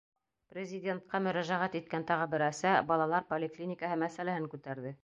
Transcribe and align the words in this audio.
Президентҡа 0.53 1.21
мөрәжәғәт 1.27 1.77
иткән 1.81 2.07
тағы 2.13 2.27
бер 2.33 2.45
әсә 2.49 2.75
балалар 2.91 3.31
поликлиникаһы 3.35 4.05
мәсьәләһен 4.07 4.55
күтәрҙе. 4.57 4.99